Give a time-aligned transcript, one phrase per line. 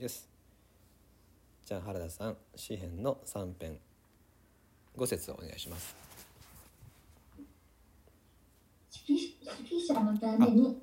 [0.00, 0.28] です
[1.64, 3.78] じゃあ原田さん詩編の3編
[4.96, 5.94] 5節をお願いします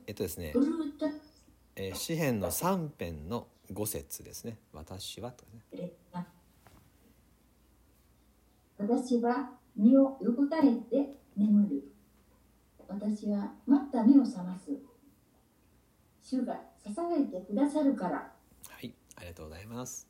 [0.08, 0.54] えっとですね
[1.76, 5.92] えー詩編の3編の5節ですね私はとかね
[8.78, 11.84] 私は身を横たれて眠る。
[12.88, 14.72] 私はまた目を覚ます。
[16.22, 18.32] 主が支えてくださるから。
[19.18, 20.08] ありがとうございます。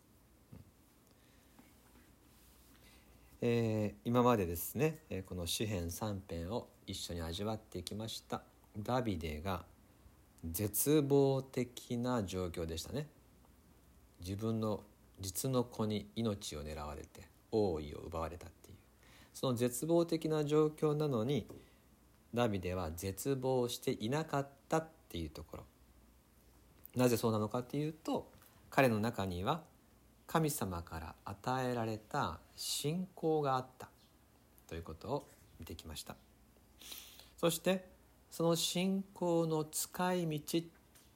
[3.41, 8.43] えー今までですね、えーこの詩編3編を一緒に味わってきました。
[8.77, 9.63] ダビデが
[10.43, 13.07] 絶望的な状況でしたね。
[14.19, 14.83] 自分の
[15.19, 18.77] 実の子に命を狙われて王位を奪われたっていう
[19.33, 21.47] その絶望的な状況なのに
[22.33, 25.63] ダビデは絶望していなかったっていうところ
[26.95, 28.29] なぜそうなのかっていうと
[28.69, 29.63] 彼の中には
[30.27, 33.89] 神様から与えられた信仰があった。
[34.67, 36.15] ということを見てきました。
[37.37, 37.89] そして
[38.29, 40.61] その信仰の使い道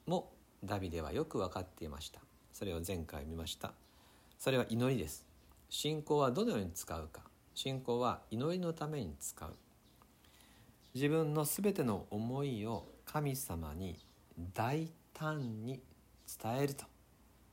[0.08, 0.32] も
[0.64, 2.22] ダビデはよく分かっていました。
[2.54, 3.74] それを前回見ました。
[4.40, 5.26] それは祈りです。
[5.70, 7.22] 信仰はどのように使うか。
[7.54, 9.54] 信仰は祈りのために使う。
[10.94, 13.98] 自分のすべての思いを神様に
[14.54, 15.82] 大胆に
[16.42, 16.86] 伝えると。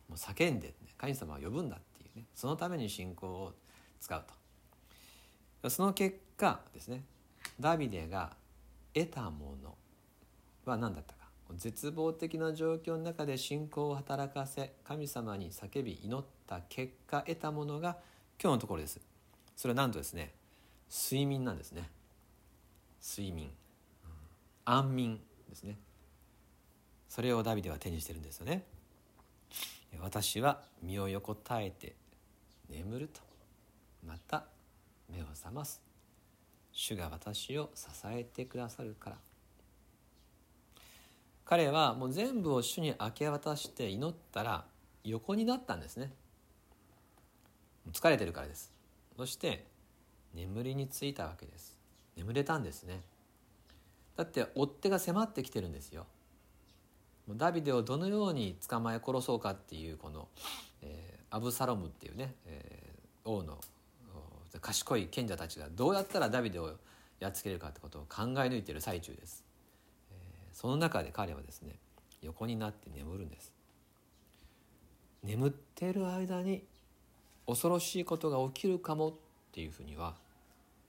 [0.09, 3.53] もう叫んで、ね、神様を呼ぶんだっていうねそのために信仰を
[4.01, 4.25] 使う
[5.63, 5.71] と。
[5.71, 7.05] その結果ですね
[7.59, 8.33] ダビデが
[8.95, 9.77] 得たもの
[10.65, 11.19] は何だったか。
[11.57, 17.97] 絶望的な状況の中で信仰を働かせ神様に叫び祈った結果得たものが
[18.41, 19.01] 今日のところです。
[19.57, 20.35] それはなんとですね
[20.91, 21.91] 睡眠なんですね。
[23.03, 23.51] 睡眠、
[24.65, 25.79] 安眠ですね。
[27.09, 28.65] それをダビデは手にしてるんですよね。
[30.01, 31.95] 私は身を横たえて
[32.69, 33.21] 眠ると。
[34.07, 34.45] また
[35.11, 35.81] 目を覚ます。
[36.73, 39.17] 主が私を支えてくださるから。
[41.45, 44.67] 彼はもう全部を主に明け渡して祈ったら
[45.03, 46.13] 横になったんですね。
[47.93, 48.73] 疲れてるからです。
[49.17, 49.67] そして
[50.35, 51.77] 眠りについたわけです。
[52.17, 53.03] 眠れたんですね。
[54.17, 56.07] だって追っ手が迫ってきてるんですよ。
[57.37, 60.29] ダビデをどのように捕まえ殺そうかっていうこの、
[60.83, 63.59] えーアブサロムっていうね、えー王の
[64.63, 66.73] 賢い賢者たちがどうやったらダビデを
[67.21, 69.45] やっつけるかってことを考え抜いてる最中です、
[70.11, 71.75] えーその中で彼はですね
[72.23, 73.53] 横になって眠るんです。
[75.23, 76.65] 眠っている間に
[77.47, 79.15] 恐ろしいことが起きるかもっ
[79.53, 80.15] ていうふうには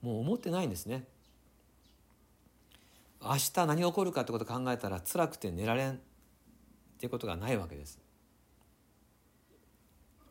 [0.02, 1.04] もう思ってないんですね。
[3.22, 6.00] 明日何が起こるかってことを考えたら辛くて寝られん。
[7.00, 7.98] っていうことがないわけです。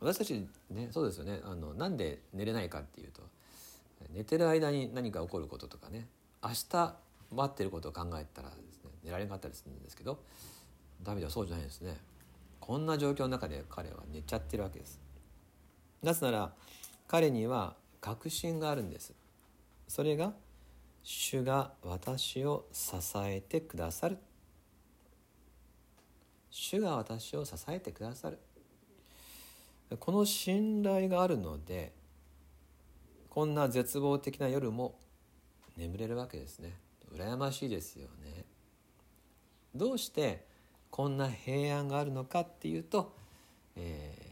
[0.00, 1.40] 私たちねそうですよね。
[1.42, 3.22] あのなんで寝れないかっていうと
[4.12, 6.06] 寝てる間に何か起こることとかね
[6.44, 6.94] 明日
[7.34, 10.22] 待ってることを考えたらですね寝られなかったりするんですけど
[11.02, 11.96] ダビデはそうじゃないですね。
[12.60, 15.00] こんな状況の中で彼は寝ちゃってるわけです。
[16.02, 16.52] なぜなら
[17.06, 19.14] 彼には確信があるんです。
[19.88, 20.34] それが
[21.02, 24.18] 主が私を支えてくださる
[26.60, 28.38] 主が私を支えてくださる。
[30.00, 31.94] この信頼があるので
[33.30, 34.98] こんな絶望的な夜も
[35.78, 36.76] 眠れるわけですね。
[37.14, 38.44] 羨ましいですよね。
[39.74, 40.44] どうして
[40.90, 43.14] こんな平安があるのかっていうと、
[43.76, 44.28] えー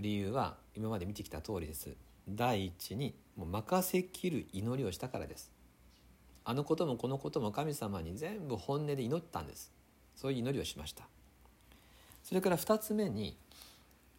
[0.00, 1.90] 理由は今まで見てきた通りです。
[2.28, 5.52] 第一にもう任せきる祈りをしたからです。
[6.44, 9.72] あのこともこのことも神様に全部本音で祈ったんです。
[10.16, 11.08] そういう祈りをしました。
[12.24, 13.36] それから2つ目に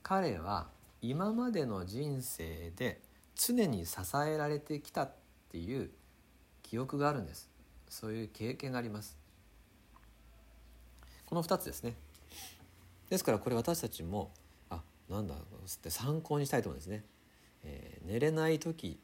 [0.03, 0.67] 彼は
[1.01, 3.01] 今までの人生で
[3.35, 5.11] 常に支えられてきたっ
[5.51, 5.89] ていう
[6.61, 7.49] 記憶があるんです。
[7.89, 9.17] そういう経験があります。
[11.25, 11.95] この2つですね。
[13.09, 14.31] ですからこれ私たちも
[14.69, 15.37] あなんだっ
[15.81, 17.03] て参考にしたいと思うんですね、
[17.63, 18.99] えー寝れない時、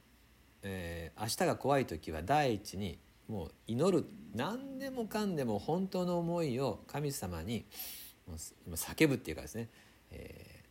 [0.62, 4.06] えー明日が怖い時は第一にもう祈る。
[4.36, 7.66] 何でもかんでも本当の思いを神様に
[8.32, 8.38] も
[8.74, 9.70] うす叫ぶっていうかですね、
[10.12, 10.62] えー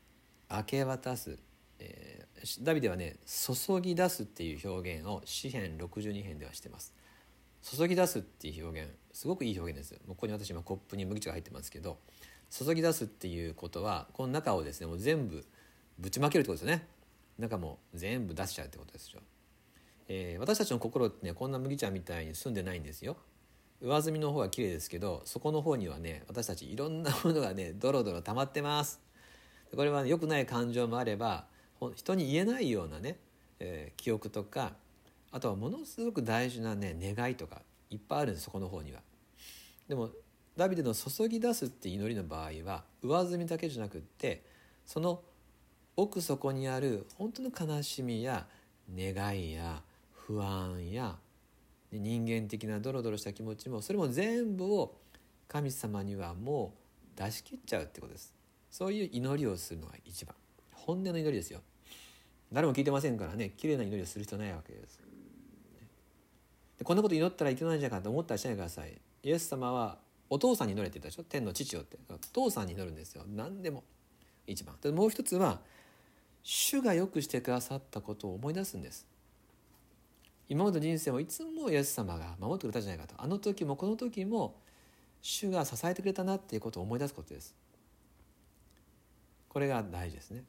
[0.53, 1.39] 明け渡す、
[1.79, 6.95] えーダビデはね注ぎ出すっていう表現を詩編62編ではしてます。
[7.62, 11.99] 注ぎ出すっていう表現すごくいい表現ですもうここに私今コップに麦茶が入ってますけど
[12.51, 15.45] 注ぎ出すっていうことはこの中をですねもう全部
[15.99, 16.87] ぶちまけるってことですよね。
[17.39, 19.21] 中も全部出しちゃうってことですよ、
[20.09, 23.17] えー私たちの心ってねこんな麦茶みたいに澄んでないんですよ。
[23.82, 29.00] 上澄みの方は綺麗ですけどそこの方にはね私たちいろんなものがねドロドロ溜まってます
[29.75, 31.47] これは、ね、良くない感情もあれば
[31.94, 33.17] 人に言えないようなね、
[33.59, 34.73] えー、記憶とか
[35.32, 39.00] あとはものすごく大事なね願いとかいっぱいあるんですそこの方には。
[39.88, 40.11] でも
[40.56, 44.44] ダビデの注ぎ出すって祈りの場合は上積みだけじゃなくって
[44.85, 45.23] その
[45.97, 48.47] 奥底にある本当の悲しみや
[48.94, 49.82] 願いや
[50.12, 51.17] 不安や
[51.91, 54.97] で人間的なドロドロした気持ちもそれも全部を
[55.49, 56.75] 神様にはも
[57.17, 58.33] う出し切っちゃうってことです。
[58.71, 60.35] そういう祈りをするのが一番。
[60.73, 61.61] 本音の祈りですよ。
[62.53, 63.51] 誰も聞いてませんからね。
[63.57, 65.01] 綺麗な祈りをする必要ないわけです。
[66.79, 68.97] でこんなこと祈ったらいけないんじゃないかと思ったらしないでください。
[69.23, 69.99] イエス様は
[70.31, 71.25] お父さんに祈れって言ったでしょ？
[71.25, 71.99] 天の父よって。
[72.09, 73.25] お父さんに祈るんですよ。
[73.27, 73.83] 何でも。
[74.47, 74.77] 一番。
[74.81, 75.61] でもう一つは
[76.43, 79.07] 主がよくしてくださったことを思い出すんです。
[80.50, 83.14] 今までの人生もいつもイエス様が守ってくれたじゃないかと。
[83.23, 84.56] あの時もこの時も
[85.23, 87.55] 主が支えてくれたなっていうことを思い出すことです。
[89.49, 90.43] これが大事ですね。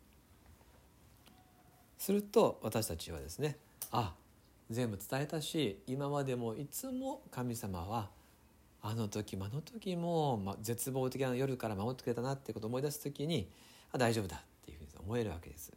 [1.99, 3.57] すると私たちはですね
[3.91, 4.15] あ
[4.71, 8.09] 全部伝えたし今までもいつも神様は
[8.81, 13.47] あの時もあの時も、絶望的な夜から守ってくれたなっていうことを思い出す時に
[13.91, 15.71] あ大丈夫だっていうふうに思えるわけです。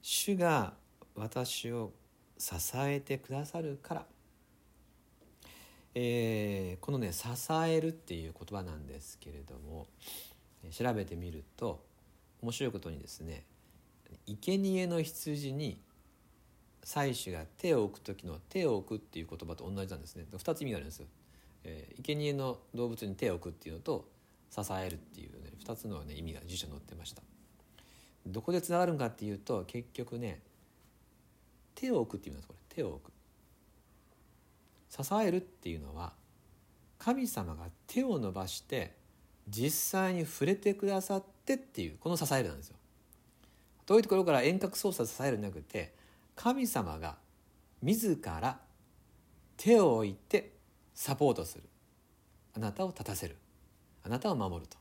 [0.00, 0.72] 主が
[1.14, 1.92] 私を
[2.38, 4.06] 支えてくださるから、
[5.94, 7.28] えー、このね「支
[7.66, 9.86] える」っていう言葉なんですけれども
[10.70, 11.84] 調べてみると
[12.42, 13.44] 面白いことにですね
[14.26, 15.80] 生贄の羊に
[16.84, 21.06] 祭司が手を置く時の「手を置く」っていう言葉と同じなんですね2つ意味があるんですよ。
[21.64, 24.08] えー、生贄の動物に手を置くっていうのと
[24.50, 27.22] 支えるっていうね2つの、ね、意味が辞書に載ってました。
[28.26, 30.42] どこでつながるんかっていうと結局ね
[31.76, 33.12] 手を置くっていうんですこれ手を置く。
[34.88, 36.12] 支えるっていうのは
[36.98, 38.94] 神様が手を伸ばして
[39.48, 42.76] 実際に触れてくださってっていうこの支えるなんですよ。
[43.84, 45.94] 遠いところから遠隔操作支えるんじゃなくて
[46.34, 47.16] 神様が
[47.82, 48.58] 自ら
[49.56, 50.52] 手を置いて
[50.94, 51.64] サポートする。
[52.56, 53.36] あなたを立たせる。
[54.02, 54.76] あなたを守ると。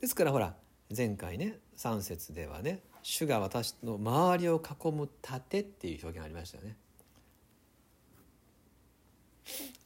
[0.00, 0.54] ですからほら
[0.96, 6.76] 前回ね3節ではね主が私の周りを囲む盾っていう表現がありましたよね。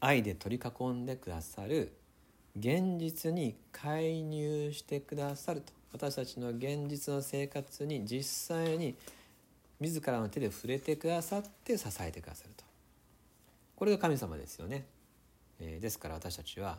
[0.00, 1.92] 愛で取り囲んでくださる
[2.58, 5.72] 現実に介入してくださると。
[5.92, 8.96] 私たちの現実の生活に実際に
[9.78, 12.64] 自らの手で触れてくださって支えてくださると。
[13.76, 14.84] これが神様ですよね、
[15.60, 16.78] えー、ですから私たちは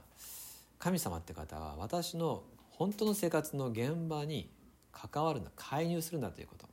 [0.80, 4.50] 神様って方は私の本当の生活の現場に
[4.96, 6.66] 関わるんだ介入するんだということ。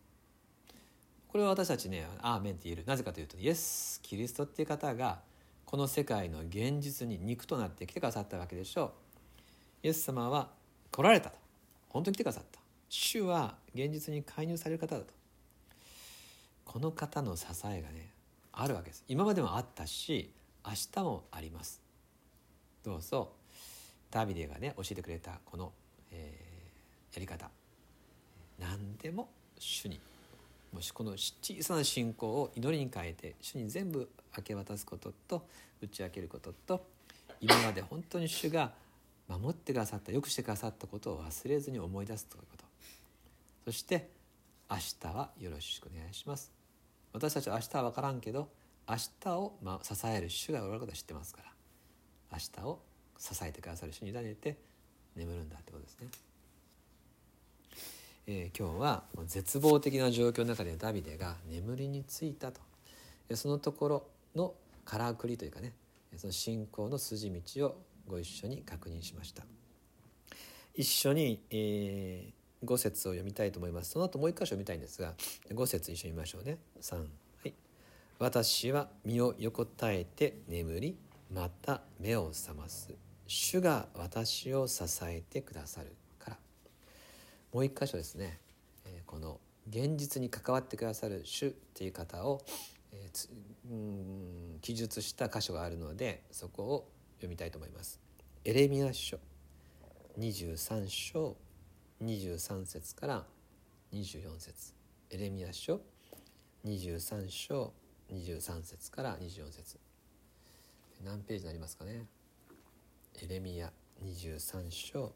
[1.28, 2.84] これは私たちね「アーメン」って言える。
[2.86, 5.20] なぜかというとイエス・キリストっていう方が
[5.64, 8.92] この世界の現実に肉となって来てくださったわけでしょ
[9.82, 9.86] う。
[9.86, 10.50] イエス様は
[10.90, 11.38] 来られたと。
[11.88, 12.60] 本当に来てくださった。
[12.88, 15.12] 主は現実に介入される方だと。
[16.64, 18.12] この方の支えがね
[18.52, 19.04] あるわけです。
[19.08, 20.30] 今までもあったし
[20.64, 21.80] 明日もあります。
[22.84, 23.32] どうぞ。
[24.10, 25.72] ダビデがね教えてくれたこの、
[26.10, 27.50] えー、やり方。
[28.62, 29.28] 何でも
[29.58, 30.00] 主に。
[30.72, 35.46] もしこの小さな信仰を祈りに変えて主に全部明け渡すことと
[35.82, 36.86] 打ち明けることと
[37.40, 38.72] 今まで本当に主が
[39.28, 42.64] 守ってくださったよくしてくださったことを忘れずに思い出すということ。
[43.66, 44.08] そして
[44.70, 46.50] 明日はよろしくお願いします。
[47.12, 48.48] 私たちは明日は分からんけど
[48.88, 49.52] 明日を
[49.82, 51.52] 支える主がおられることは知ってますから。
[52.32, 52.80] 明日を
[53.18, 54.56] 支えてくださる主に委ねて
[55.14, 56.08] 眠るんだってことですね。
[58.34, 62.62] えー、今日は絶望的な状況の中でダビデが眠りについたと。
[63.34, 64.54] そのところの
[64.86, 65.72] からくりというかね
[66.16, 69.44] その信仰の筋道をご一緒に確認しました。
[70.74, 73.90] 一緒に、えー、5節を読みたいと思います。
[73.90, 75.12] その後もう一箇所読みたいんですが
[75.50, 76.56] 5節一緒に見ましょうね。
[76.80, 77.04] 3は
[77.44, 77.52] い
[78.18, 80.96] 「私は身を横たえて眠り
[81.30, 82.94] また目を覚ます。
[83.26, 85.94] 主が私を支えてくださる。
[87.52, 88.40] もう一箇所ですね、
[88.86, 92.40] えー、この現実に関わってくださる主っていう方を、
[92.92, 93.28] えー、
[93.70, 98.00] うん記述した箇所があるのでそこを読みたいと思います。
[98.44, 99.18] エレミア書
[100.18, 101.36] 23章
[102.02, 103.24] 23節から
[103.92, 104.74] 24節。
[105.10, 105.80] エレミア書
[106.66, 107.72] 23章
[108.10, 109.78] 23節から24節。
[111.04, 112.06] 何ページになりますかね。
[113.22, 113.70] エレミア
[114.04, 115.12] 23章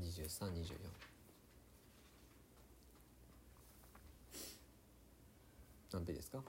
[0.00, 0.78] 2324
[5.92, 6.42] 何ページですか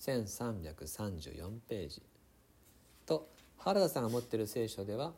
[0.00, 2.02] ？1334ページ。
[3.06, 5.12] と原田さんが持ってる聖書では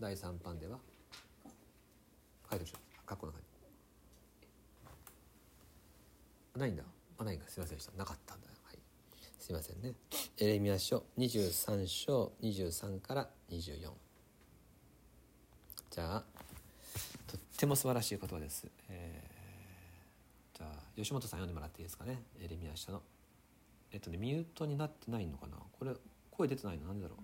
[0.00, 0.78] 第3版では
[2.50, 3.48] 書いてるでしょ括弧の中に。
[6.60, 6.82] ないんだ。
[7.18, 7.48] あないんか。
[7.48, 7.92] すいませんでした。
[7.96, 8.47] なかったんだ。
[9.48, 9.94] すいませんね。
[10.36, 13.90] エレミア書23章23から24
[15.90, 16.24] じゃあ
[17.26, 22.22] とっても素晴らしい言葉です、えー、じゃあ吉本さん読んでもらっていいですかね？
[22.44, 23.00] エレミア書の。
[23.90, 25.56] えっとねミュートになってないのかな？
[25.78, 25.92] これ
[26.30, 26.88] 声出てないの？
[26.88, 27.16] なんでだろ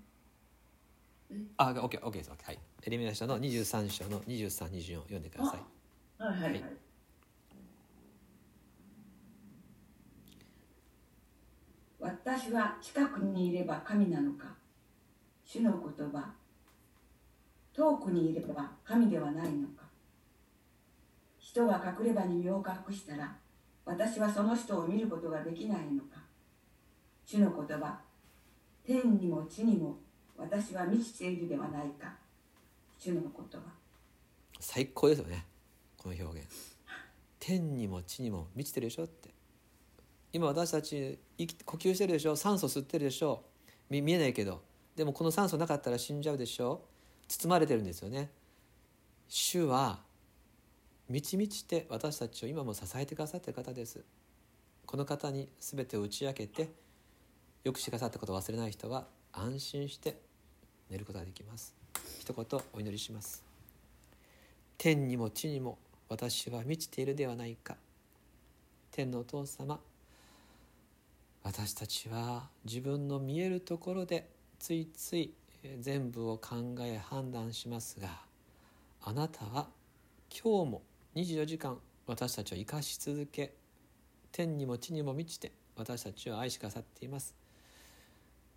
[1.31, 1.35] う？
[1.59, 2.31] あ、オッケー、オッケーです。
[2.31, 2.47] オッケー。
[2.47, 2.59] はい。
[2.85, 6.23] エリミネーションの23章の23、24読んでください。
[6.23, 6.43] はいはい。
[6.43, 6.63] はい、はい
[12.45, 14.49] 私は近くにいれば神なのか
[15.47, 16.31] 主の言葉
[17.73, 19.85] 遠くにいれば神ではないのか
[21.39, 23.35] 人が隠れ場に身を隠したら
[23.87, 26.19] 私はその人を見ることができないのか
[27.25, 27.99] 主の言葉
[28.87, 29.97] 天にも地にも
[30.37, 32.13] 私は満ちているではないか
[32.99, 33.61] 主の言葉
[34.61, 35.47] 最高ですよね。
[35.97, 36.47] この表現。
[37.39, 39.34] 天にも地にも満ちてるでしょって。
[40.35, 41.21] 今私たち
[41.65, 42.35] 呼吸してるでしょ？
[42.35, 43.45] 酸素吸ってるでしょ？
[43.89, 44.63] 見見えないけど。
[44.97, 46.83] でもこの酸素なかったら死んじゃうでしょ？
[47.29, 48.33] 包まれてるんですよね。
[49.29, 50.01] 主は
[51.09, 54.03] 満ち満ちて私たちを今も支えてくださってる方です。
[54.85, 56.73] この方に全てを打ち明けて
[57.63, 60.21] よくしてくださったことを忘れない人は安心して
[60.91, 61.77] 寝ることができます。
[62.19, 63.45] 一言お祈りします。
[64.79, 67.77] 天にも地にも私は満ちているではないか。
[68.91, 69.79] 天のお父様
[71.45, 75.35] 私たちは自分の見えるところでついつい
[75.79, 78.09] 全部を考え判断しますが
[79.03, 79.69] あなたは
[80.31, 80.83] 今日も
[81.15, 83.55] 24時間私たちを生かし続け
[84.33, 87.35] 天にも地にも満ちて私たちを愛しくださっています。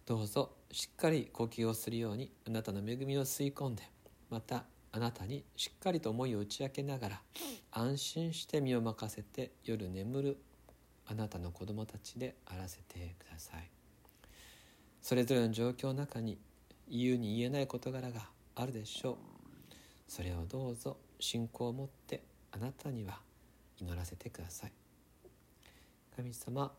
[0.05, 3.83] どうぞしっかり呼吸をするようにあなたの恵みを吸い込んで
[4.29, 4.63] また
[4.93, 7.21] あなたにしっかりと思いを打ち明けながら
[7.71, 10.37] 安心して身を任せて夜眠る
[11.09, 13.69] あなたの子供たちであらせてください。
[15.01, 16.37] それぞれの状況の中に
[16.89, 19.15] 言うに言えない事柄があるでしょう。
[20.07, 22.21] それをどうぞ信仰を持って
[22.51, 23.19] あなたには
[23.79, 24.71] 祈らせてください。
[26.15, 26.71] 神様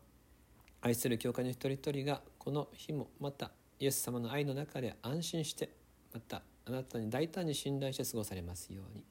[0.81, 5.69] 愛する教会の一人一人がこの日もまたイエス様の愛の中で安心して
[6.13, 9.03] またあなたに大胆に信頼して過ごされますように。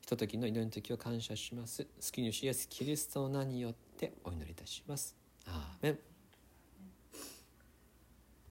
[0.00, 1.84] ひとときの祈りの時を感謝します。
[1.84, 5.16] 好きに主イエスキリストの名によってお祈りいたします。
[5.44, 5.98] アーメン